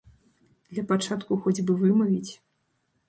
Для 0.71 0.83
пачатку 0.91 1.37
хоць 1.43 1.63
бы 1.67 1.77
вымавіць. 1.83 2.31